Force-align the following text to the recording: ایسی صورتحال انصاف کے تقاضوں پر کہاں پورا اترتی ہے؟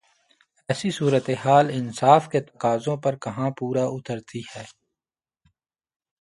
ایسی 0.69 0.91
صورتحال 0.91 1.69
انصاف 1.73 2.29
کے 2.29 2.39
تقاضوں 2.41 2.97
پر 2.97 3.15
کہاں 3.15 3.49
پورا 3.59 3.83
اترتی 3.85 4.41
ہے؟ 4.55 4.65